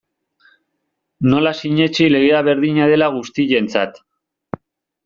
[1.33, 4.05] Nola sinetsi legea berdina dela guztientzat?